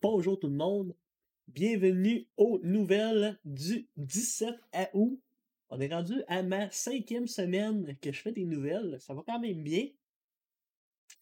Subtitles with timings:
[0.00, 0.96] Bonjour tout le monde.
[1.46, 4.54] Bienvenue aux nouvelles du 17
[4.94, 5.20] août.
[5.68, 8.96] On est rendu à ma cinquième semaine que je fais des nouvelles.
[9.00, 9.88] Ça va quand même bien.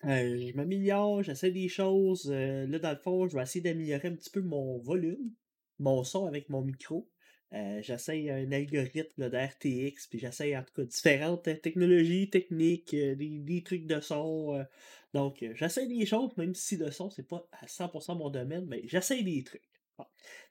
[0.04, 2.30] Euh, je m'améliore, j'essaie des choses.
[2.32, 5.32] Euh, là, dans le fond, je vais essayer d'améliorer un petit peu mon volume,
[5.80, 7.10] mon son avec mon micro.
[7.54, 13.14] Euh, j'essaie un algorithme d'RTX, puis j'essaie en tout cas différentes euh, technologies, techniques, euh,
[13.14, 14.64] des, trucs de son.
[15.12, 18.82] donc, j'essaie des choses, même si le son, c'est pas à 100% mon domaine, mais
[18.86, 19.68] j'essaie des trucs.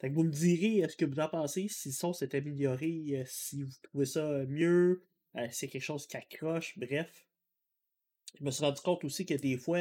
[0.03, 3.63] Donc, vous me direz ce que vous en pensez, si le son s'est amélioré, si
[3.63, 5.03] vous trouvez ça mieux,
[5.35, 7.25] si c'est quelque chose qui accroche, bref.
[8.39, 9.79] Je me suis rendu compte aussi que des fois,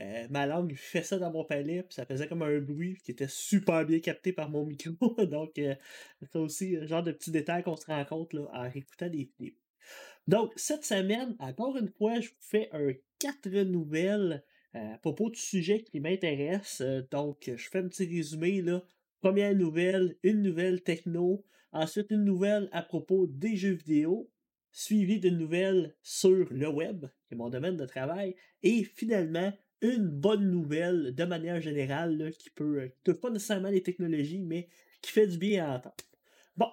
[0.00, 3.12] euh, ma langue fait ça dans mon palais, puis ça faisait comme un bruit qui
[3.12, 5.14] était super bien capté par mon micro.
[5.26, 5.74] Donc, euh,
[6.22, 9.30] c'est aussi le genre de petits détails qu'on se rend compte là, en écoutant des
[9.38, 9.56] vidéos.
[10.26, 14.42] Donc, cette semaine, encore une fois, je vous fais un quatre nouvelles
[14.74, 16.82] euh, à propos du sujet qui m'intéresse.
[17.10, 18.62] donc, je fais un petit résumé.
[18.62, 18.82] Là.
[19.20, 21.44] Première nouvelle, une nouvelle techno.
[21.72, 24.30] Ensuite, une nouvelle à propos des jeux vidéo
[24.74, 29.52] suivi d'une nouvelle sur le web, qui est mon domaine de travail, et finalement
[29.84, 34.68] une bonne nouvelle de manière générale qui peut, euh, pas nécessairement les technologies, mais
[35.02, 35.94] qui fait du bien à entendre.
[36.56, 36.70] Bon,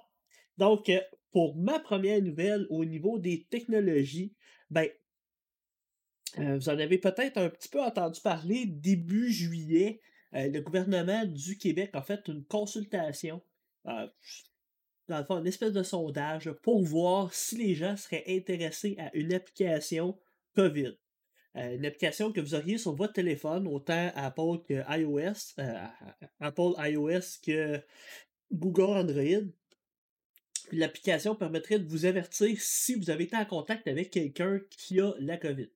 [0.57, 4.33] donc euh, pour ma première nouvelle au niveau des technologies,
[4.69, 4.87] ben
[6.39, 9.99] euh, vous en avez peut-être un petit peu entendu parler début juillet.
[10.31, 13.41] le gouvernement du Québec a fait une consultation,
[13.83, 19.13] dans le fond, une espèce de sondage pour voir si les gens seraient intéressés à
[19.13, 20.17] une application
[20.55, 20.95] COVID.
[21.57, 25.73] Euh, une application que vous auriez sur votre téléphone, autant Apple que iOS, euh,
[26.39, 27.81] Apple iOS que
[28.51, 29.43] Google Android.
[30.71, 35.13] L'application permettrait de vous avertir si vous avez été en contact avec quelqu'un qui a
[35.19, 35.69] la COVID.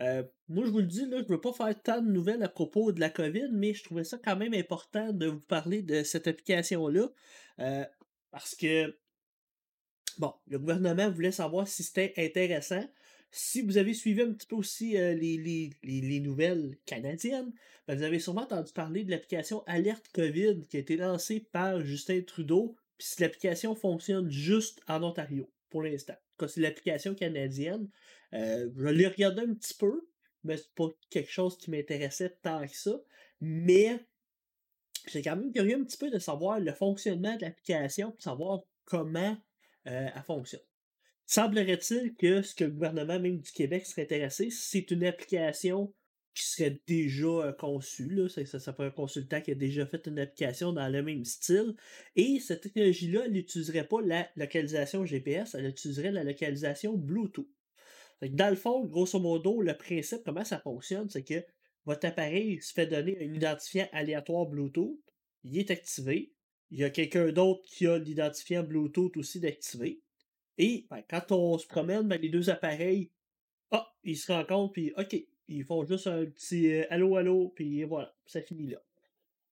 [0.00, 2.42] Euh, moi, je vous le dis, là, je ne veux pas faire tant de nouvelles
[2.42, 5.82] à propos de la COVID, mais je trouvais ça quand même important de vous parler
[5.82, 7.08] de cette application-là.
[8.32, 8.98] parce que,
[10.18, 12.84] bon, le gouvernement voulait savoir si c'était intéressant.
[13.34, 17.50] Si vous avez suivi un petit peu aussi euh, les, nouvelles canadiennes,
[17.88, 21.80] ben, vous avez sûrement entendu parler de l'application Alerte COVID qui a été lancée par
[21.82, 22.76] Justin Trudeau.
[22.98, 26.14] Puis l'application fonctionne juste en Ontario pour l'instant.
[26.46, 27.88] C'est l'application canadienne.
[28.34, 30.06] Euh, je l'ai regardé un petit peu,
[30.44, 33.00] mais c'est pas quelque chose qui m'intéressait tant que ça.
[33.40, 33.98] Mais
[35.06, 39.38] j'ai quand même curieux un petit peu de savoir le fonctionnement de l'application, savoir comment
[39.86, 40.60] euh, elle fonctionne.
[41.32, 45.94] Semblerait-il que ce que le gouvernement même du Québec serait intéressé, c'est une application
[46.34, 48.10] qui serait déjà euh, conçue.
[48.10, 48.28] Là.
[48.28, 51.74] Ça, ça, ça un consultant qui a déjà fait une application dans le même style.
[52.16, 57.48] Et cette technologie-là, elle n'utiliserait pas la localisation GPS, elle utiliserait la localisation Bluetooth.
[58.20, 61.42] Dans le fond, grosso modo, le principe, comment ça fonctionne, c'est que
[61.86, 65.00] votre appareil se fait donner un identifiant aléatoire Bluetooth,
[65.44, 66.34] il est activé.
[66.70, 70.02] Il y a quelqu'un d'autre qui a l'identifiant Bluetooth aussi d'activer.
[70.58, 73.10] Et ben, quand on se promène, ben, les deux appareils,
[73.70, 75.16] ah, ils se rencontrent, puis OK,
[75.48, 78.82] ils font juste un petit euh, allô, allô, puis voilà, ça finit là.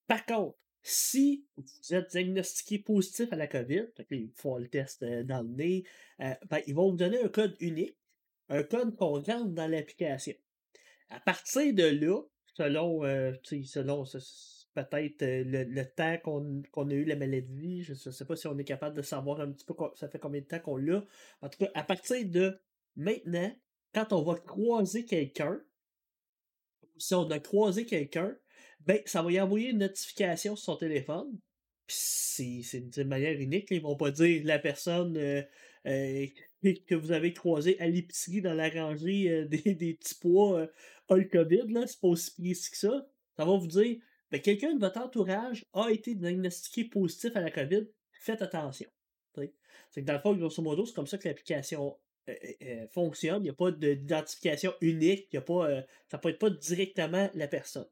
[0.07, 5.23] Par contre, si vous êtes diagnostiqué positif à la COVID, ils font le test euh,
[5.23, 5.85] dans le nez,
[6.21, 7.97] euh, ben, ils vont vous donner un code unique,
[8.49, 10.35] un code qu'on rentre dans l'application.
[11.11, 12.23] À partir de là,
[12.57, 13.03] selon,
[13.43, 14.05] selon
[14.75, 17.83] peut-être euh, le, temps qu'on a eu la maladie.
[17.83, 20.19] Je ne sais pas si on est capable de savoir un petit peu ça fait
[20.19, 21.05] combien de temps qu'on l'a.
[21.43, 22.59] En tout cas, à partir de
[22.97, 23.53] maintenant,
[23.95, 25.61] quand on va croiser quelqu'un,
[26.99, 28.37] si on a croisé quelqu'un,
[28.81, 31.39] ben, ça va y envoyer une notification sur son téléphone.
[31.89, 33.69] C'est d'une manière unique.
[33.71, 35.43] Ils vont pas dire la personne euh,
[35.87, 36.27] euh,
[36.87, 40.69] que vous avez croisé à l'épicerie dans la rangée des, des, petits pois
[41.09, 41.67] a le COVID.
[41.87, 43.09] C'est pas aussi précis que ça.
[43.37, 43.97] Ça va vous dire
[44.31, 48.89] ben, quelqu'un de votre entourage a été diagnostiqué positif à la COVID, faites attention.
[49.91, 51.97] C'est que dans le fond, grosso modo, c'est comme ça que l'application
[52.29, 53.43] euh, euh, euh, fonctionne.
[53.43, 55.35] Il n'y a pas d'identification unique.
[55.35, 55.69] A pas,
[56.09, 57.87] ça ne peut être pas directement la personne.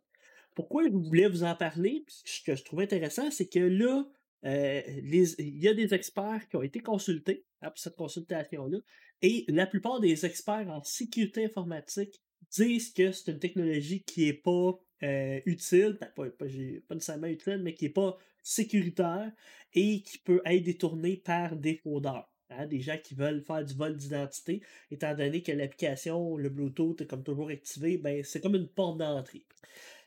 [0.55, 2.05] Pourquoi je voulais vous en parler?
[2.09, 4.05] Ce que je trouve intéressant, c'est que là,
[4.45, 8.79] il y a des experts qui ont été consultés après cette consultation-là,
[9.23, 14.33] et la plupart des experts en sécurité informatique disent que c'est une technologie qui n'est
[14.33, 16.47] pas euh, utile, ben, pas, pas,
[16.95, 19.31] nécessairement utile, mais qui n'est pas sécuritaire
[19.75, 22.29] et qui peut être détourné par des fraudeurs.
[22.51, 27.03] Hein, des gens qui veulent faire du vol d'identité, étant donné que l'application, le Bluetooth
[27.03, 29.45] est comme toujours activé, ben, c'est comme une porte d'entrée.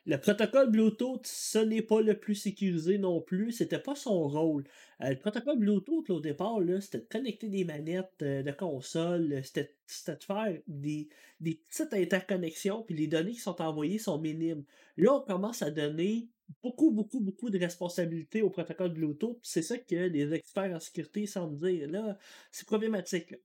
[0.07, 3.51] Le protocole Bluetooth, ce n'est pas le plus sécurisé non plus.
[3.51, 4.63] C'était pas son rôle.
[5.01, 9.42] Euh, le protocole Bluetooth, au départ, c'était de connecter des manettes euh, de console.
[9.44, 9.75] C'était
[10.07, 11.07] de faire des,
[11.39, 14.63] des petites interconnexions, puis les données qui sont envoyées sont minimes.
[14.98, 16.30] Là, on commence à donner
[16.63, 19.38] beaucoup, beaucoup, beaucoup de responsabilités au protocole Bluetooth.
[19.44, 21.88] C'est ça que les experts en sécurité semblent dire.
[21.92, 22.18] Là,
[22.51, 23.36] c'est problématique.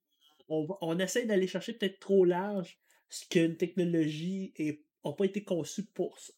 [0.48, 2.78] On, on essaie d'aller chercher peut-être trop large
[3.10, 4.54] ce qu'une technologie
[5.04, 6.32] n'a pas été conçue pour ça.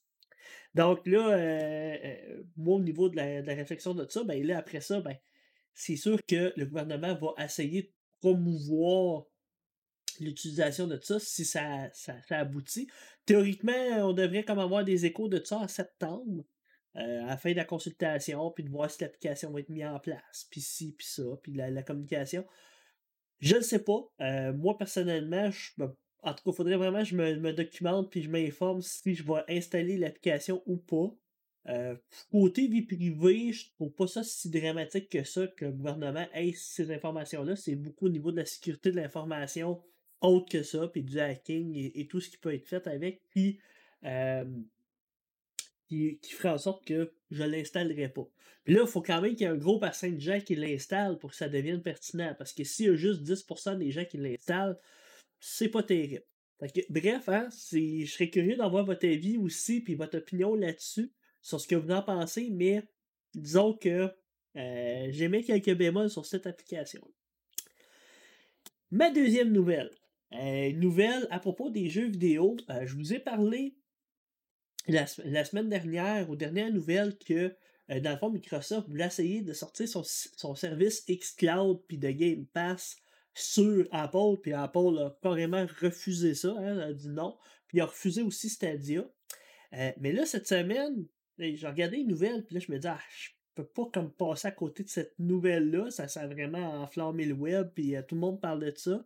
[0.74, 4.80] Donc là, euh, euh, moi, au niveau de la, réflexion de ça, ben là, après
[4.80, 5.16] ça, ben,
[5.74, 9.24] c'est sûr que le gouvernement va essayer de promouvoir
[10.20, 12.88] l'utilisation de ça si ça, ça, aboutit.
[13.24, 16.44] Théoriquement, on devrait comme avoir des échos de ça en septembre,
[16.96, 19.84] euh, à la fin de la consultation, puis de voir si l'application va être mise
[19.84, 22.44] en place, puis ci, puis ça, puis la, communication.
[23.40, 24.00] Je ne sais pas.
[24.52, 25.88] moi, personnellement, je me
[26.22, 29.24] en tout cas, il faudrait vraiment que je me, documente puis je m'informe si je
[29.24, 31.14] vais installer l'application ou pas.
[31.68, 31.96] Euh,
[32.30, 36.52] côté vie privée, je trouve pas ça si dramatique que ça que le gouvernement ait
[36.56, 37.56] ces informations-là.
[37.56, 39.82] C'est beaucoup au niveau de la sécurité de l'information
[40.20, 43.60] autre que ça, puis du hacking et, tout ce qui peut être fait avec, puis
[44.04, 44.44] euh,
[45.88, 48.28] qui, ferait en sorte que je l'installerai pas.
[48.64, 50.54] Puis là, il faut quand même qu'il y ait un gros bassin de gens qui
[50.54, 52.34] l'installent pour que ça devienne pertinent.
[52.36, 54.78] Parce que s'il y a juste 10% des gens qui l'installent,
[55.40, 56.24] c'est pas terrible.
[56.90, 61.12] bref, hein, je serais curieux d'avoir votre avis aussi, puis votre opinion là-dessus,
[61.42, 62.82] sur ce que vous en pensez, mais
[63.34, 64.10] disons que
[64.56, 67.06] euh, j'aimais quelques bémols sur cette application.
[68.90, 69.90] Ma deuxième nouvelle.
[70.32, 72.56] Euh, nouvelle à propos des jeux vidéo.
[72.70, 73.76] Euh, je vous ai parlé
[74.88, 77.54] la, semaine dernière, aux dernières nouvelles, que
[77.88, 82.44] dans le fond, Microsoft voulait essayer de sortir son, son service xCloud puis de Game
[82.46, 82.96] Pass
[83.38, 87.36] sur Apple, puis Apple a carrément refusé ça, hein, a dit non,
[87.66, 89.04] puis il a refusé aussi Stadia.
[89.74, 91.06] Euh, mais là, cette semaine,
[91.38, 94.48] j'ai regardé une nouvelle, puis là, je me dis, ah, je peux pas comme passer
[94.48, 98.20] à côté de cette nouvelle-là, ça, a vraiment enflammé le web, puis euh, tout le
[98.20, 99.04] monde parle de ça.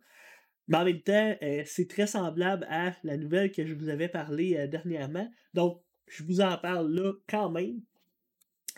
[0.67, 4.07] Mais en même temps, euh, c'est très semblable à la nouvelle que je vous avais
[4.07, 5.29] parlé dernièrement.
[5.53, 7.81] Donc, je vous en parle là quand même.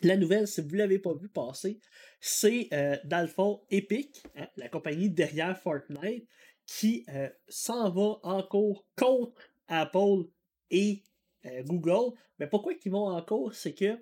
[0.02, 1.80] La nouvelle, si vous ne l'avez pas vu passer,
[2.20, 6.28] c'est euh, dans le fond Epic, hein, la compagnie derrière Fortnite,
[6.66, 10.26] qui euh, s'en va encore contre Apple
[10.70, 11.04] et
[11.46, 12.18] euh, Google.
[12.40, 13.54] Mais pourquoi ils vont en cours?
[13.54, 13.98] C'est que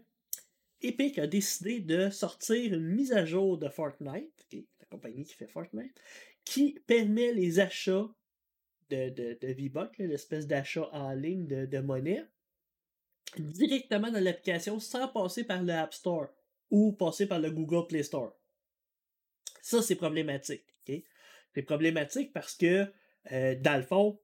[0.82, 5.48] Epic a décidé de sortir une mise à jour de Fortnite, la compagnie qui fait
[5.48, 5.98] Fortnite,
[6.44, 8.10] qui permet les achats
[8.90, 12.26] de, de, de V-Bucks, l'espèce d'achat en ligne de, de monnaie,
[13.40, 16.28] directement dans l'application sans passer par le App Store
[16.70, 18.34] ou passer par le Google Play Store.
[19.62, 20.64] Ça, c'est problématique.
[21.56, 22.88] C'est problématique parce que,
[23.32, 24.20] euh, dans le fond,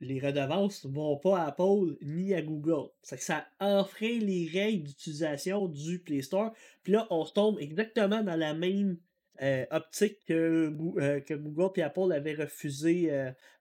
[0.00, 2.90] les redevances ne vont pas à Apple ni à Google.
[3.08, 6.52] Que ça enfreint les règles d'utilisation du Play Store.
[6.82, 8.98] Puis là, on tombe exactement dans la même
[9.40, 13.06] euh, optique que, euh, Google et Apple avaient refusé.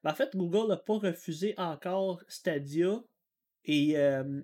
[0.04, 3.00] Ben, en fait, Google n'a pas refusé encore Stadia
[3.68, 3.96] et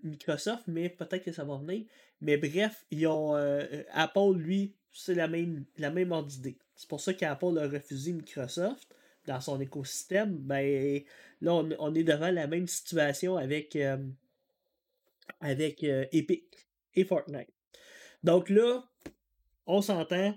[0.04, 1.86] Microsoft, mais peut-être que ça va venir.
[2.24, 6.58] Mais bref, ils ont euh, Apple, lui, c'est la même, la même ordre d'idée.
[6.76, 10.38] C'est pour ça qu'Apple a refusé Microsoft dans son écosystème.
[10.38, 11.02] Ben,
[11.42, 13.78] là, on, est devant la même situation avec,
[15.42, 16.46] avec euh, Epic
[16.96, 17.50] et Fortnite.
[18.24, 18.86] Donc là,
[19.66, 20.34] on s'entend.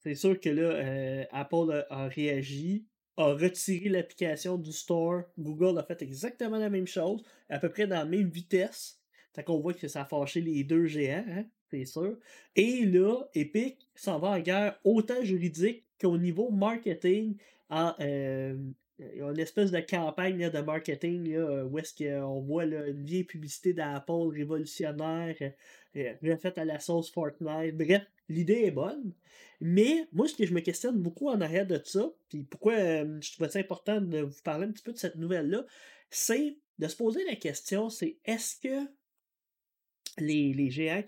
[0.00, 2.84] C'est sûr que là, euh, Apple a réagi
[3.16, 5.22] a retiré l'application du store.
[5.38, 9.00] Google a fait exactement la même chose, à peu près dans la même vitesse.
[9.34, 12.18] Fait qu'on voit que ça a fâché les deux géants, hein, c'est sûr.
[12.54, 17.36] Et là, Epic s'en va en guerre autant juridique qu'au niveau marketing.
[17.70, 18.56] En, euh,
[19.12, 23.04] il y a une espèce de campagne de marketing là, où est-ce qu'on voit une
[23.04, 25.36] vieille publicité d'Apple révolutionnaire,
[25.96, 27.76] euh, refaite à la sauce Fortnite.
[27.76, 29.12] Bref, l'idée est bonne.
[29.60, 33.18] Mais moi, ce que je me questionne beaucoup en arrière de ça, puis pourquoi euh,
[33.20, 35.64] je trouvais ça important de vous parler un petit peu de cette nouvelle-là,
[36.10, 38.88] c'est de se poser la question, c'est est-ce que
[40.18, 41.02] les, les géants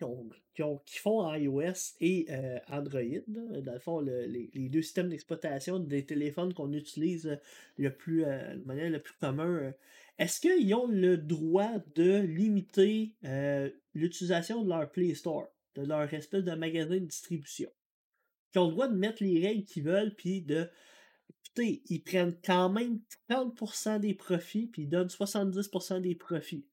[0.54, 5.78] qui, ont, qui, font iOS et euh, Android, dans le fond, les, deux systèmes d'exploitation
[5.78, 7.38] des téléphones qu'on utilise
[7.76, 9.72] le plus, euh, de manière le plus commun,
[10.18, 13.14] est-ce qu'ils ont le droit de limiter
[13.94, 17.70] l'utilisation de leur Play Store, de leur espèce de magasin de distribution?
[18.54, 20.68] qui ont le droit de mettre les règles qu'ils veulent, puis de.
[21.44, 26.64] Écoutez, ils prennent quand même 30% des profits, puis ils donnent 70% des profits.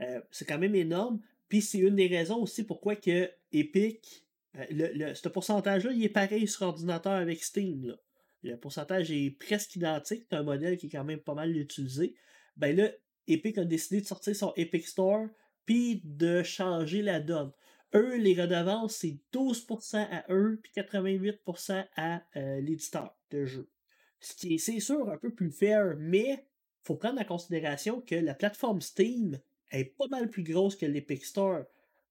[0.00, 1.20] Euh, c'est quand même énorme.
[1.48, 4.26] Puis c'est une des raisons aussi pourquoi que Epic,
[4.56, 7.96] euh, le, ce pourcentage-là, il est pareil sur ordinateur avec Steam.
[8.42, 10.26] Le pourcentage est presque identique.
[10.30, 12.14] C'est un modèle qui est quand même pas mal utilisé.
[12.56, 12.90] Ben là,
[13.26, 15.26] Epic a décidé de sortir son Epic Store,
[15.66, 17.52] puis de changer la donne.
[17.94, 23.70] Eux, les redevances, c'est 12% à eux, puis 88% à euh, l'éditeur de jeu.
[24.20, 26.46] Ce qui est, c'est sûr, un peu plus fair, mais
[26.82, 29.38] faut prendre en considération que la plateforme Steam
[29.70, 31.64] est pas mal plus grosse que l'Epic Store.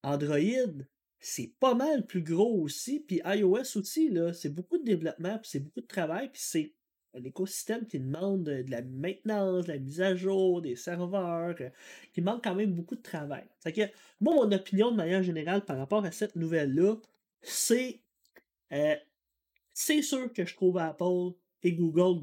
[0.04, 0.74] Android,
[1.20, 5.60] c'est pas mal plus gros aussi, puis iOS aussi, c'est beaucoup de développement, puis c'est
[5.60, 6.74] beaucoup de travail, puis c'est
[7.16, 11.70] un écosystème qui demande de la maintenance, de la mise à jour, des serveurs, euh,
[12.14, 13.46] qui demande quand même beaucoup de travail.
[13.60, 13.82] C'est que,
[14.22, 16.96] moi, mon opinion de manière générale par rapport à cette nouvelle-là,
[17.42, 18.02] c'est
[18.74, 18.96] euh,
[19.74, 21.34] c'est sûr que je trouve Apple
[21.64, 22.22] et Google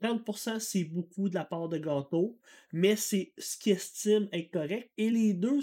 [0.00, 0.18] gourmand.
[0.24, 2.38] 30% c'est beaucoup de la part de gâteau,
[2.72, 4.90] mais c'est ce qu'ils estiment être correct.
[4.98, 5.60] Et les deux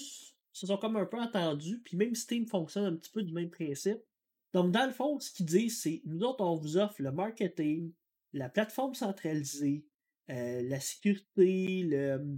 [0.51, 3.49] se sont comme un peu entendus, puis même Steam fonctionne un petit peu du même
[3.49, 3.99] principe.
[4.53, 7.93] Donc, dans le fond, ce qu'ils disent, c'est nous autres, on vous offre le marketing,
[8.33, 9.85] la plateforme centralisée,
[10.29, 12.37] euh, la sécurité, le,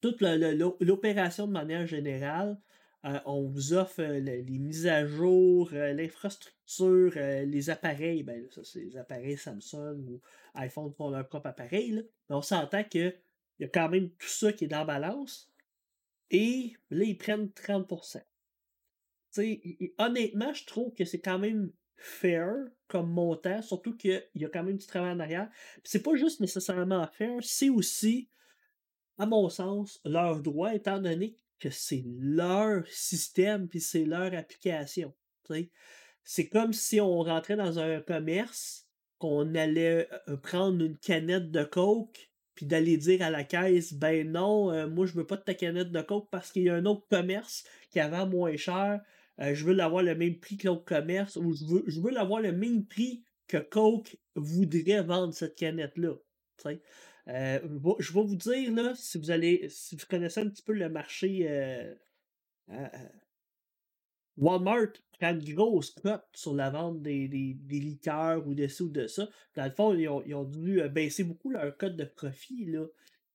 [0.00, 2.58] toute l'opération de manière générale.
[3.04, 8.22] Euh, on vous offre euh, les mises à jour, l'infrastructure, les appareils.
[8.22, 10.20] Ben, ça, c'est les appareils Samsung ou
[10.54, 12.08] iPhone font leur propre appareil.
[12.28, 13.14] Mais on s'entend qu'il
[13.58, 15.52] y a quand même tout ça qui est dans la balance.
[16.30, 18.22] Et là, ils prennent 30%.
[19.98, 22.54] honnêtement, je trouve que c'est quand même fair
[22.88, 25.50] comme montant, surtout qu'il y a quand même du travail en arrière.
[25.84, 28.28] C'est pas juste nécessairement fair, c'est aussi,
[29.18, 31.36] à mon sens, leur droit, étant donné
[31.70, 35.14] c'est leur système puis c'est leur application.
[36.24, 38.86] C'est comme si on rentrait dans un commerce,
[39.18, 44.30] qu'on allait euh, prendre une canette de coke puis d'aller dire à la caisse ben
[44.30, 46.74] non, euh, moi je veux pas de ta canette de coke parce qu'il y a
[46.74, 49.00] un autre commerce qui avait moins cher,
[49.40, 52.10] euh, je veux l'avoir le même prix que l'autre commerce, ou je veux, je veux
[52.10, 56.14] l'avoir le même prix que Coke voudrait vendre cette canette-là.
[57.28, 57.60] Euh,
[57.98, 60.88] je vais vous dire, là, si vous allez, si vous connaissez un petit peu le
[60.88, 61.94] marché, euh,
[64.36, 68.88] Walmart prend une grosse cote sur la vente des, des, liqueurs ou de ci ou
[68.88, 69.28] de ça.
[69.54, 72.64] Dans le fond, ils ont, dû baisser beaucoup leur code de profit.
[72.64, 72.86] Là.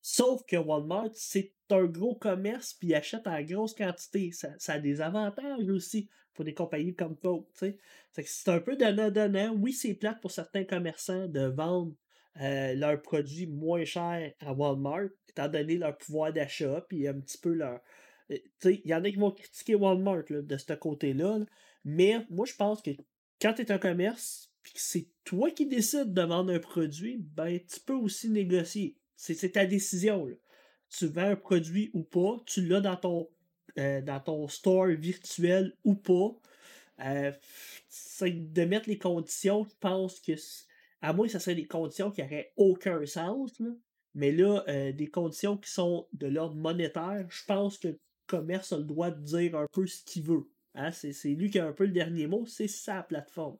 [0.02, 4.32] Sauf que Walmart, c'est un gros commerce, puis ils achètent en grosse quantité.
[4.32, 7.48] Ça, a des avantages aussi pour des compagnies comme Coke.
[7.54, 9.54] C'est un peu donnant-donnant.
[9.56, 11.94] Oui, c'est plate pour certains commerçants de vendre
[12.42, 17.38] euh, leurs produits moins chers à Walmart, étant donné leur pouvoir d'achat, puis un petit
[17.38, 17.80] peu leur.
[18.32, 21.40] Euh, il y en a qui vont critiquer Walmart de ce côté-là,
[21.86, 22.92] mais moi je pense que
[23.42, 27.18] quand tu es un commerce, puis que c'est toi qui décides de vendre un produit,
[27.18, 28.98] ben tu peux aussi négocier.
[29.16, 30.28] C'est ta décision.
[30.90, 33.30] Tu vends un produit ou pas, tu l'as dans ton,
[33.78, 36.36] euh, dans ton store virtuel ou pas.
[37.00, 37.32] Euh,
[38.22, 40.34] de mettre les conditions, je pense que,
[41.02, 43.62] à moins que ce serait des conditions qui n'auraient aucun sens,
[44.16, 48.74] mais là, euh, des conditions qui sont de l'ordre monétaire, je pense que le commerce
[48.74, 50.48] a le droit de dire un peu ce qu'il veut.
[50.76, 50.92] Hein.
[50.92, 53.58] C'est lui qui a un peu le dernier mot, c'est sa plateforme.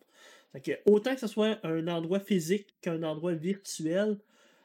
[0.86, 4.18] autant que ce soit un endroit physique qu'un endroit virtuel,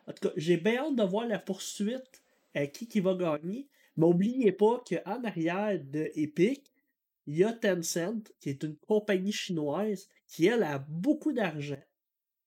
[0.07, 2.23] en tout cas, j'ai bien hâte de voir la poursuite
[2.55, 3.69] à qui qui va gagner.
[3.97, 6.73] Mais n'oubliez pas qu'en arrière de Epic,
[7.26, 11.83] il y a Tencent, qui est une compagnie chinoise, qui, elle, a beaucoup d'argent.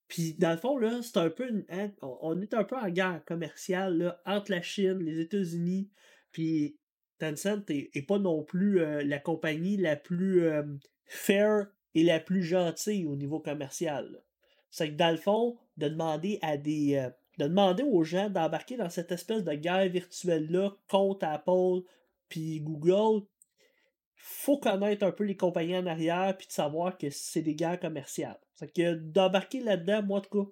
[0.07, 3.97] Puis, dans le fond, c'est un peu hein, on est un peu en guerre commerciale
[3.97, 5.89] là, entre la Chine, les États-Unis,
[6.31, 6.77] puis
[7.17, 10.63] Tencent est, pas non plus euh, la compagnie la plus euh,
[11.05, 14.21] fair et la plus gentille au niveau commercial.
[14.69, 18.77] C'est que dans le fond, de demander à des, euh, de demander aux gens d'embarquer
[18.77, 21.87] dans cette espèce de guerre virtuelle-là contre Apple
[22.29, 23.25] puis Google,
[24.27, 27.79] faut connaître un peu les compagnies en arrière puis de savoir que c'est des guerres
[27.79, 28.39] commerciales.
[28.55, 30.51] C'est que d'embarquer là-dedans, moi, en tout cas,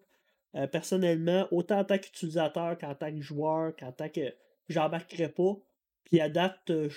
[0.59, 4.31] euh, personnellement, autant en tant qu'utilisateur qu'en tant que joueur, qu'en tant que
[4.69, 5.57] j'embarquerai pas.
[6.03, 6.87] Puis à date, euh,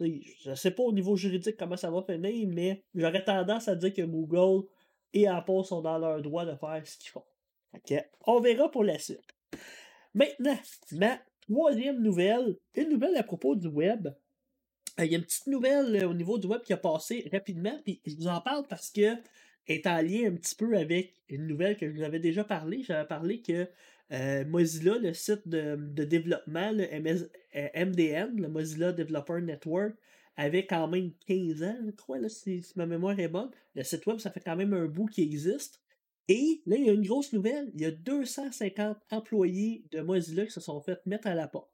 [0.00, 3.94] je, sais pas au niveau juridique comment ça va finir, mais j'aurais tendance à dire
[3.94, 4.66] que Google
[5.14, 7.24] et Apple sont dans leur droit de faire ce qu'ils font.
[8.26, 9.34] On verra pour la suite.
[10.12, 10.58] Maintenant,
[10.92, 14.08] ma troisième nouvelle, une nouvelle à propos du web.
[15.00, 17.28] Euh, il y a une petite nouvelle euh, au niveau du web qui a passé
[17.32, 19.16] rapidement, puis je vous en parle parce que
[19.68, 22.82] est en lien un petit peu avec une nouvelle que je vous avais déjà parlé.
[22.82, 23.68] J'avais parlé que
[24.12, 26.86] euh, Mozilla, le site de, développement, le
[27.86, 29.94] MDN, le Mozilla Developer Network,
[30.36, 33.50] avait quand même 15 ans, je crois, là, si, ma mémoire est bonne.
[33.74, 35.80] Le site web, ça fait quand même un bout qui existe.
[36.28, 37.70] Et là, il y a une grosse nouvelle.
[37.74, 41.71] Il y a 250 employés de Mozilla qui se sont fait mettre à la porte.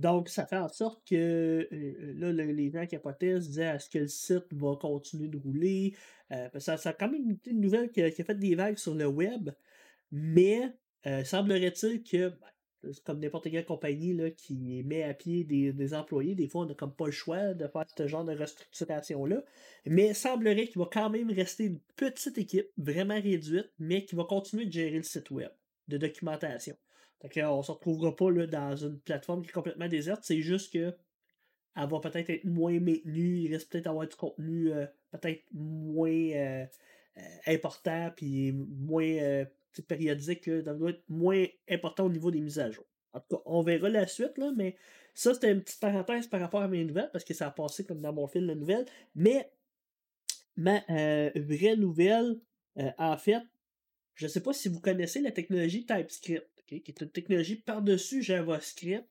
[0.00, 3.98] Donc, ça fait en sorte que euh, là, les gens capotaient se disaient est-ce que
[3.98, 5.94] le site va continuer de rouler?
[6.32, 8.94] Euh, ça, ça, a quand même été une nouvelle qui a, fait des vagues sur
[8.94, 9.50] le web.
[10.10, 10.72] Mais
[11.06, 15.92] euh, semblerait-il que ben, comme n'importe quelle compagnie là, qui met à pied des, des
[15.92, 16.34] employés.
[16.34, 19.44] Des fois, on n'a comme pas le choix de faire ce genre de restructuration-là.
[19.84, 24.24] Mais semblerait qu'il va quand même rester une petite équipe, vraiment réduite, mais qui va
[24.24, 25.50] continuer de gérer le site web
[25.88, 26.74] de documentation.
[27.22, 30.22] Donc, on se retrouvera pas là, dans une plateforme qui est complètement déserte.
[30.24, 30.94] C'est juste que
[31.76, 33.38] elle va peut-être être moins maintenue.
[33.38, 36.66] Il risque peut-être d'avoir du contenu euh, peut-être moins euh,
[37.16, 39.44] euh, important puis moins
[39.86, 42.84] périodique, là, doit être moins important au niveau des mises à jour.
[43.12, 44.76] En tout cas, on verra la suite, là, mais
[45.14, 47.84] ça, c'était une petite parenthèse par rapport à mes nouvelles, parce que ça a passé
[47.84, 48.86] comme dans mon fil de nouvelles.
[49.14, 49.50] Mais
[50.56, 50.80] ma
[51.36, 52.40] vraie nouvelle,
[52.98, 53.42] en fait,
[54.14, 58.22] je ne sais pas si vous connaissez la technologie TypeScript, qui est une technologie par-dessus
[58.22, 59.06] JavaScript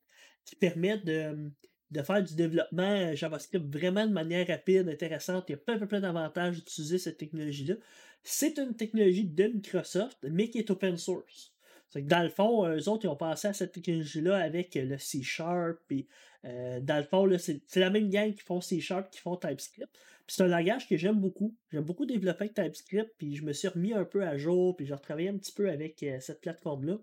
[0.46, 1.52] qui permet de,
[1.92, 5.46] de, faire du développement JavaScript vraiment de manière rapide, intéressante.
[5.50, 7.76] Il y a plein, plein, d'avantages d'utiliser cette technologie-là.
[8.24, 11.54] C'est une technologie de Microsoft, mais qui est open source.
[11.96, 15.80] dans le fond, eux autres, ils ont pensé à cette technologie-là avec le C Sharp.
[15.92, 16.08] Et,
[16.46, 19.90] euh, dans le fond, c'est la même gang qui font C Sharp qui font TypeScript.
[20.28, 21.56] c'est un langage que j'aime beaucoup.
[21.72, 23.14] J'aime beaucoup développer avec TypeScript.
[23.18, 24.76] Puis je me suis remis un peu à jour.
[24.76, 27.00] Puis j'ai retravaillé un petit peu avec euh, cette plateforme-là.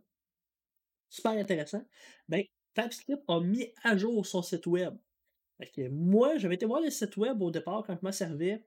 [1.17, 1.83] Super intéressant.
[2.29, 2.45] Ben,
[2.75, 4.95] TypeScript a mis à jour son site web.
[5.91, 8.63] moi, j'avais été voir le site web au départ quand je m'en servais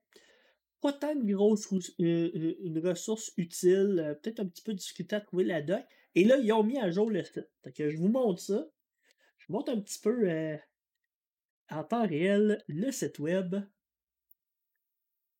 [0.81, 5.05] pas tant de grosse euh, euh, une ressource utile, euh, peut-être un petit peu difficile
[5.11, 5.83] à trouver la doc.
[6.15, 7.47] Et là, ils ont mis à jour le site.
[7.77, 8.67] je vous montre ça.
[9.37, 10.57] Je vous montre un petit peu
[11.69, 13.57] en temps réel le site web.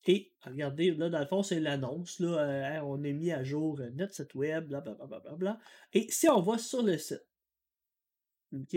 [0.06, 2.20] Et regardez, là, dans le fond, c'est l'annonce.
[2.20, 5.60] Là, hein, on a mis à jour notre site web, blablabla.
[5.94, 7.26] Et si on va sur le site,
[8.54, 8.76] OK?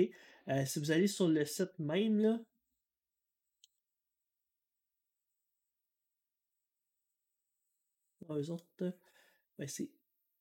[0.67, 2.41] si vous allez sur le site même, là,
[8.39, 8.67] eux autres.
[9.59, 9.91] Ben c'est.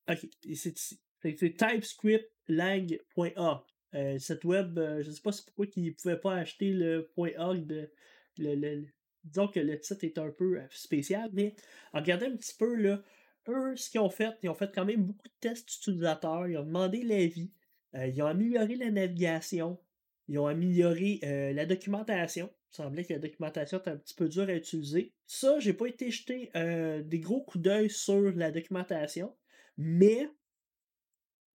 [0.09, 0.99] Ok, c'est ici.
[1.21, 3.65] C'est typescriptlang.org.
[3.93, 7.11] Euh, cette web, euh, je ne sais pas pourquoi ils ne pouvaient pas acheter le
[7.15, 7.91] .org de.
[8.37, 8.85] Le,
[9.23, 11.55] disons que le titre est un peu euh, spécial, mais
[11.93, 13.01] regardez un petit peu là.
[13.47, 16.57] Eux, ce qu'ils ont fait, ils ont fait quand même beaucoup de tests utilisateurs, ils
[16.57, 17.51] ont demandé l'avis,
[17.95, 19.79] euh, ils ont amélioré la navigation,
[20.27, 21.19] ils ont amélioré
[21.53, 22.49] la documentation.
[22.71, 25.13] Il semblait que la documentation était un petit peu dure à utiliser.
[25.25, 26.09] Ça, j'ai pas été
[26.55, 29.35] euh, des gros coups d'œil sur la documentation,
[29.77, 30.29] mais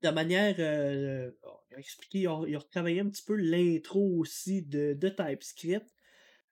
[0.03, 0.57] de manière.
[0.59, 1.31] Euh,
[1.71, 5.87] ils ont expliqué, ils ont, retravaillé un petit peu l'intro aussi de, de, TypeScript.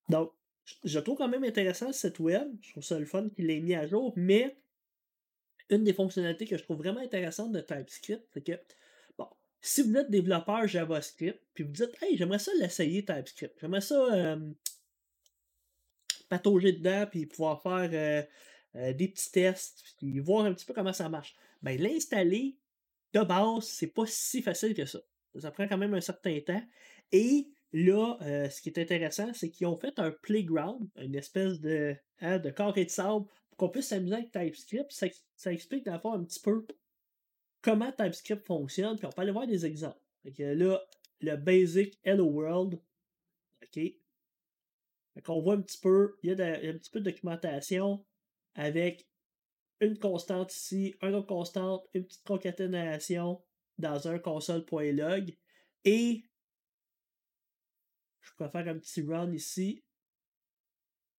[0.09, 0.33] Donc,
[0.85, 2.49] je trouve quand même intéressant cette web.
[2.63, 4.57] Je trouve ça le fun qu'il l'ait mis à jour, mais
[5.71, 8.53] une des fonctionnalités que je trouve vraiment intéressante de TypeScript, c'est que
[9.67, 13.95] si vous êtes développeur JavaScript, puis vous dites, hey, j'aimerais ça l'essayer TypeScript, j'aimerais ça
[14.13, 14.53] euh,
[16.29, 18.23] patauger dedans, puis pouvoir faire euh,
[18.77, 21.35] euh, des petits tests, puis voir un petit peu comment ça marche.
[21.63, 22.59] Ben, l'installer
[23.15, 25.01] de base, c'est pas si facile que ça.
[25.39, 26.63] Ça prend quand même un certain temps.
[27.11, 27.49] Et
[27.83, 32.39] là, ce qui est intéressant, c'est qu'ils ont fait un playground, une espèce de, hein,
[32.39, 34.91] de carré de sable, pour qu'on puisse s'amuser avec TypeScript.
[34.91, 35.07] Ça,
[35.37, 36.67] ça explique d'abord un petit peu
[37.63, 39.99] comment TypeScript fonctionne, puis on peut aller voir des exemples.
[40.39, 40.81] là,
[41.21, 42.81] le basic Hello World.
[43.63, 43.81] OK?
[45.29, 48.05] on voit un petit peu, il y, a un petit peu de documentation
[48.55, 49.07] avec
[49.81, 53.43] une constante ici, une autre constante, une petite concaténation
[53.79, 55.37] dans un console.log.
[55.85, 56.25] Et
[58.25, 59.85] je peux faire un petit run ici.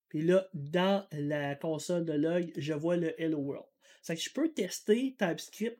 [0.09, 3.67] Puis là, dans la console de log, je vois le Hello World.
[4.01, 5.79] C'est que je peux tester TypeScript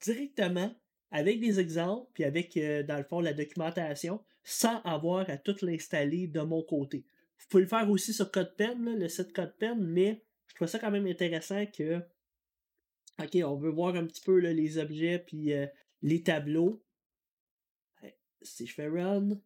[0.00, 0.74] directement
[1.10, 5.56] avec des exemples, puis avec, euh, dans le fond, la documentation, sans avoir à tout
[5.62, 7.04] l'installer de mon côté.
[7.38, 10.90] Vous pouvez le faire aussi sur CodePen, le site CodePen, mais je trouve ça quand
[10.90, 12.00] même intéressant que,
[13.18, 15.66] OK, on veut voir un petit peu les objets, puis euh,
[16.02, 16.82] les tableaux.
[18.42, 19.38] Si je fais run,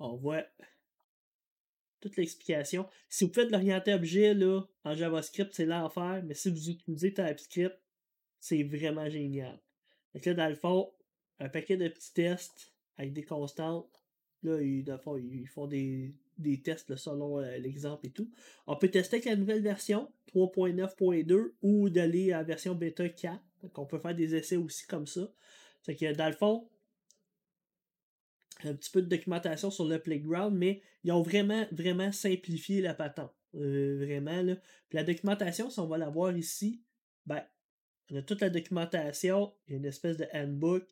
[0.00, 0.44] on voit
[2.00, 2.88] toute l'explication.
[3.08, 7.78] Si vous faites l'orienté objet là, en JavaScript, c'est l'enfer, mais si vous utilisez TypeScript,
[8.40, 9.60] c'est vraiment génial.
[10.14, 10.92] Donc là, dans le fond,
[11.38, 13.88] un paquet de petits tests avec des constantes.
[14.42, 16.14] Là, ils, dans le fond, ils font des,
[16.64, 18.30] tests selon euh, l'exemple et tout.
[18.66, 23.38] On peut tester avec la nouvelle version 3.9.2 ou d'aller à la version bêta 4.
[23.62, 25.30] Donc on peut faire des essais aussi comme ça.
[25.82, 26.68] C'est que dans le fond,
[28.68, 32.94] un petit peu de documentation sur le playground, mais ils ont vraiment, vraiment simplifié la
[32.94, 33.34] patente.
[33.54, 34.56] Euh, vraiment, là.
[34.88, 36.82] Puis la documentation, si on va la voir ici,
[37.26, 37.42] ben,
[38.10, 39.52] on a toute la documentation.
[39.66, 40.84] Il y a une espèce de handbook.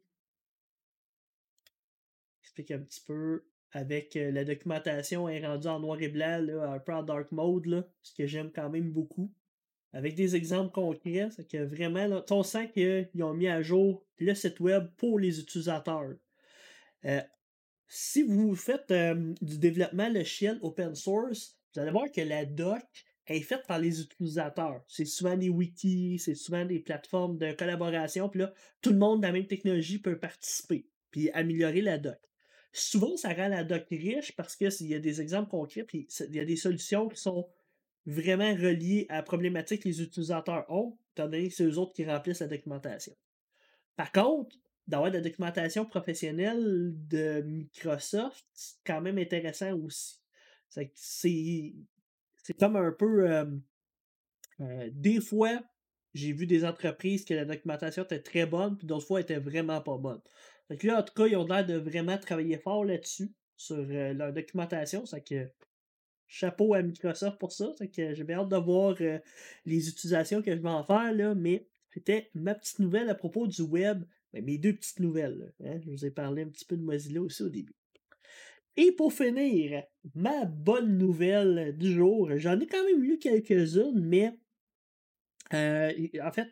[2.43, 3.45] Explique un petit peu.
[3.73, 7.31] Avec euh, la documentation est rendue en noir et blanc, là, un peu en dark
[7.33, 9.31] mode, là, ce que j'aime quand même beaucoup.
[9.93, 11.29] avec des exemples concrets.
[11.31, 15.39] C'est que vraiment, on sent qu'ils ont mis à jour le site web pour les
[15.39, 16.15] utilisateurs.
[17.05, 17.21] Euh,
[17.89, 18.93] si vous faites
[19.41, 22.85] du développement logiciel open source, vous allez voir que la doc
[23.27, 24.83] est faite par les utilisateurs.
[24.89, 29.21] C'est souvent des wikis, c'est souvent des plateformes de collaboration, puis là, tout le monde
[29.21, 32.19] de la même technologie peut participer, puis améliorer la doc.
[32.73, 36.37] Souvent, ça rend la doc riche parce qu'il y a des exemples concrets, puis il
[36.37, 37.49] y a des solutions qui sont
[38.07, 41.93] vraiment reliées à la problématique que les utilisateurs ont, étant donné que c'est eux autres
[41.93, 43.15] qui remplissent la documentation.
[43.97, 44.57] Par contre,
[44.89, 50.19] d'avoir de la documentation professionnelle de Microsoft, c'est quand même intéressant aussi.
[50.71, 53.31] C'est comme un peu.
[53.31, 53.45] Euh,
[54.61, 55.61] euh, des fois,
[56.15, 59.39] j'ai vu des entreprises que la documentation était très bonne, puis d'autres fois, elle était
[59.39, 60.21] vraiment pas bonne.
[60.71, 64.15] Donc là, en tout cas, ils ont l'air de vraiment travailler fort là-dessus, sur euh,
[64.15, 65.05] leur documentation.
[65.05, 65.51] C'est que
[66.27, 67.73] chapeau à Microsoft pour ça.
[67.77, 68.97] C'est que hâte de voir
[69.67, 73.47] les utilisations que je vais en faire, là, mais c'était ma petite nouvelle à propos
[73.47, 74.05] du web.
[74.33, 75.53] Ben, mes deux petites nouvelles.
[75.65, 75.81] Hein.
[75.81, 77.75] Je vous ai parlé un petit peu de Mozilla aussi au début.
[78.77, 79.83] Et pour finir,
[80.15, 84.39] ma bonne nouvelle du jour, j'en ai quand même lu quelques-unes, mais
[85.53, 86.49] euh, en fait,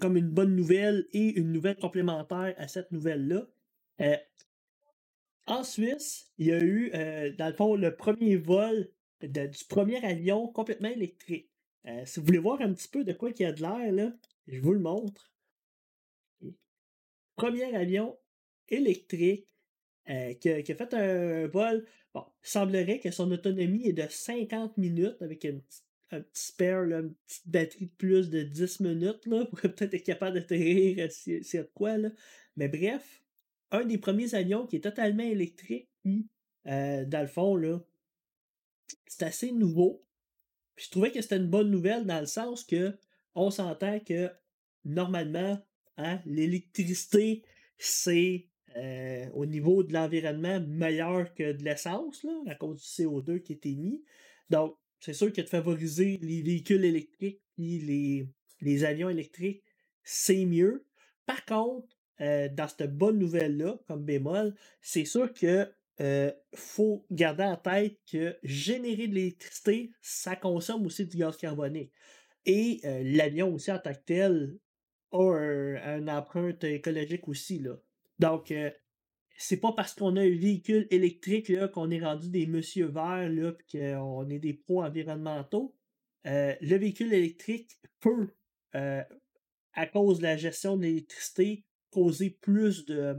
[0.00, 3.46] comme une bonne nouvelle et une nouvelle complémentaire à cette nouvelle-là.
[4.00, 4.16] Euh,
[5.46, 8.88] en Suisse, il y a eu, euh, dans le fond, le premier vol
[9.20, 11.48] du premier avion complètement électrique.
[12.04, 14.12] si vous voulez voir un petit peu de quoi il y a de l'air, là,
[14.48, 15.31] je vous le montre.
[17.42, 18.16] Premier avion
[18.68, 19.48] électrique
[20.08, 21.84] euh, qui, a, fait un vol.
[22.14, 25.58] Bon, il semblerait que son autonomie est de 50 minutes avec un
[26.20, 30.38] petit spare, une petite batterie de plus de 10 minutes là, pour peut-être être capable
[30.38, 31.98] d'atterrir si y a de quoi.
[31.98, 32.10] Là.
[32.56, 33.24] Mais bref,
[33.72, 35.88] un des premiers avions qui est totalement électrique,
[36.68, 37.80] euh, dans le fond, là,
[39.08, 40.06] c'est assez nouveau.
[40.76, 42.96] Je trouvais que c'était une bonne nouvelle dans le sens que
[43.34, 44.30] on s'entend que
[44.84, 45.60] normalement,
[45.96, 47.42] hein, l'électricité,
[47.78, 53.52] c'est euh, au niveau de l'environnement meilleur que de l'essence, à cause du CO2 qui
[53.52, 54.02] est émis.
[54.48, 58.28] Donc, c'est sûr que de favoriser les véhicules électriques et les,
[58.60, 59.62] les avions électriques,
[60.04, 60.86] c'est mieux.
[61.26, 61.88] Par contre,
[62.20, 67.98] euh, dans cette bonne nouvelle-là, comme bémol, c'est sûr que euh, faut garder en tête
[68.10, 71.92] que générer de l'électricité, ça consomme aussi du gaz carbonique.
[72.46, 74.58] Et l'avion aussi en tant que tel
[75.12, 77.58] a un, empreinte écologique aussi.
[77.58, 77.76] Là.
[78.18, 78.70] Donc, euh,
[79.36, 83.52] c'est pas parce qu'on a un véhicule électrique qu'on est rendu des monsieur verts là,
[83.70, 85.74] qu'on est des pros environnementaux.
[86.26, 88.28] Euh, le véhicule électrique peut,
[88.74, 89.02] euh,
[89.74, 93.16] à cause de la gestion de l'électricité, causer plus de,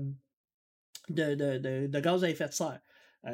[1.09, 2.81] de, gaz à effet de serre.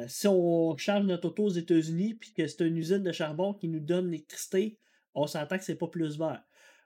[0.08, 3.68] si on charge notre auto aux États-Unis puis que c'est une usine de charbon qui
[3.68, 4.78] nous donne l'électricité,
[5.14, 6.42] on s'entend que c'est pas plus vert.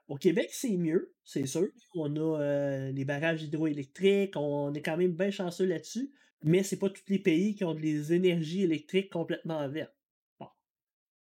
[0.07, 1.67] Au Québec, c'est mieux, c'est sûr.
[1.95, 6.11] On a euh, les barrages hydroélectriques, on est quand même bien chanceux là-dessus,
[6.43, 9.95] mais c'est pas tous les pays qui ont des énergies électriques complètement vertes.
[10.39, 10.47] Bon.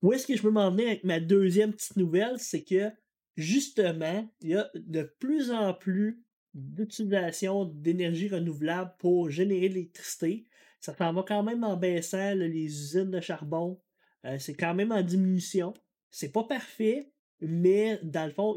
[0.02, 2.38] Où est-ce que je veux m'en venir avec ma deuxième petite nouvelle?
[2.38, 2.90] C'est que,
[3.36, 10.46] justement, il y a de plus en plus d'utilisation d'énergie renouvelable pour générer de l'électricité.
[10.80, 13.80] Ça s'en va quand même en baissant les usines de charbon.
[14.26, 15.72] Euh, c'est quand même en diminution.
[16.10, 18.56] C'est pas parfait, mais dans le fond,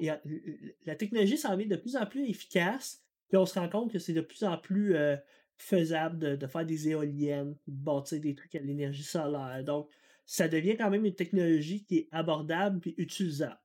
[0.85, 3.99] la technologie s'en vient de plus en plus efficace, puis on se rend compte que
[3.99, 5.15] c'est de plus en plus euh,
[5.57, 9.63] faisable de, faire des éoliennes, de bâtir des trucs à l'énergie solaire.
[9.63, 9.89] Donc,
[10.25, 13.59] ça devient quand même une technologie qui est abordable et utilisable.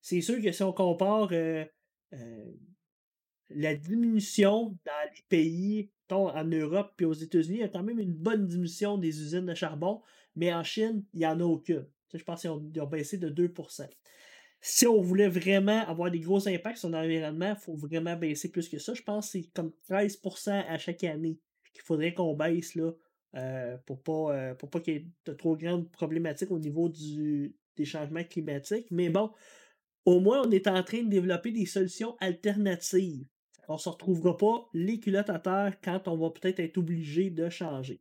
[0.00, 1.64] C'est sûr que si on compare euh,
[2.12, 2.52] euh,
[3.50, 7.98] la diminution dans les pays, en Europe et aux États-Unis, il y a quand même
[7.98, 10.00] une bonne diminution des usines de charbon,
[10.36, 11.86] mais en Chine, il n'y en a aucune.
[12.14, 13.88] Je pense qu'ils ont, baissé de 2%.
[14.60, 18.68] Si on voulait vraiment avoir des gros impacts sur l'environnement, il faut vraiment baisser plus
[18.68, 18.94] que ça.
[18.94, 21.38] Je pense que c'est comme 13% à chaque année
[21.72, 22.90] qu'il faudrait qu'on baisse là,
[23.36, 27.54] euh, pour pas, euh, pas qu'il y ait de trop grandes problématiques au niveau du,
[27.76, 28.88] des changements climatiques.
[28.90, 29.30] Mais bon,
[30.04, 33.26] au moins, on est en train de développer des solutions alternatives.
[33.68, 37.30] On ne se retrouvera pas les culottes à terre quand on va peut-être être obligé
[37.30, 38.00] de changer.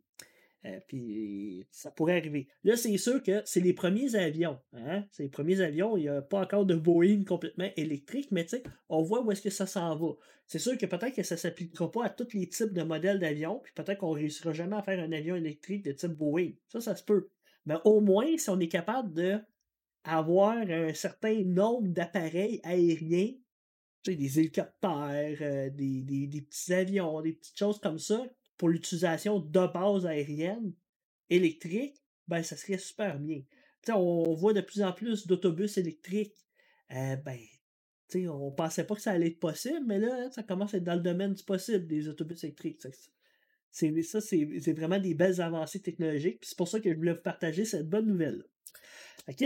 [0.65, 2.47] Euh, puis ça pourrait arriver.
[2.63, 4.59] Là, c'est sûr que c'est les premiers avions.
[4.73, 5.05] Hein?
[5.11, 5.97] C'est les premiers avions.
[5.97, 8.45] Il n'y a pas encore de Boeing complètement électrique, mais
[8.89, 10.13] on voit où est-ce que ça s'en va.
[10.47, 13.19] C'est sûr que peut-être que ça ne s'appliquera pas à tous les types de modèles
[13.19, 16.51] d'avions, puis peut-être qu'on ne réussira jamais à faire un avion électrique de type Boeing.
[16.69, 17.29] Ça, ça se peut.
[17.65, 19.39] Mais au moins, si on est capable de
[20.03, 23.33] avoir un certain nombre d'appareils aériens,
[24.05, 28.25] des hélicoptères, euh, des, des petits avions, des petites choses comme ça,
[28.57, 30.73] pour l'utilisation de base aérienne
[31.29, 33.41] électrique, ben ça serait super bien.
[33.89, 36.35] on voit de plus en plus d'autobus électriques
[36.91, 37.37] euh, ben,
[38.09, 40.77] tu sais, on pensait pas que ça allait être possible, mais là, ça commence à
[40.77, 42.81] être dans le domaine du possible des autobus électriques.
[43.69, 46.39] C'est, ça, c'est, vraiment des belles avancées technologiques.
[46.43, 48.43] C'est pour ça que je voulais vous partager cette bonne nouvelle.
[49.27, 49.43] OK.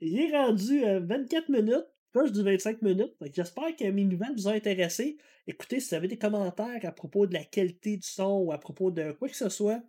[0.00, 1.86] Il est rendu 24 euh, minutes.
[2.14, 3.14] Là, du 25 minutes.
[3.34, 5.18] J'espère que mes vous ont intéressé.
[5.46, 8.58] Écoutez, si vous avez des commentaires à propos de la qualité du son ou à
[8.58, 9.82] propos de quoi que ce soit,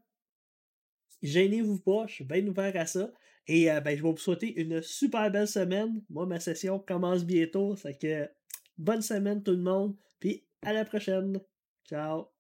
[1.22, 2.06] gênez-vous pas.
[2.08, 3.12] Je suis bien ouvert à ça.
[3.48, 6.04] Et euh, ben, je vais vous souhaiter une super belle semaine.
[6.10, 7.76] Moi, ma session commence bientôt.
[8.78, 9.96] bonne semaine tout le monde.
[10.20, 11.40] Puis à la prochaine.
[11.88, 12.39] Ciao.